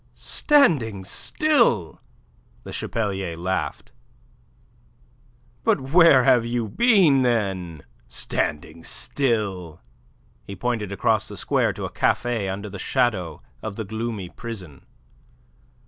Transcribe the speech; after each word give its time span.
"Standing 0.15 1.03
still!" 1.05 2.01
Le 2.63 2.73
Chapelier 2.73 3.35
laughed. 3.35 3.91
"But 5.63 5.79
where 5.79 6.23
have 6.23 6.43
you 6.43 6.69
been, 6.69 7.21
then? 7.21 7.83
Standing 8.07 8.83
still!" 8.83 9.79
He 10.43 10.55
pointed 10.55 10.91
across 10.91 11.27
the 11.27 11.37
square 11.37 11.71
to 11.73 11.85
a 11.85 11.91
café 11.93 12.51
under 12.51 12.67
the 12.67 12.79
shadow 12.79 13.43
of 13.61 13.75
the 13.75 13.85
gloomy 13.85 14.29
prison. 14.29 14.87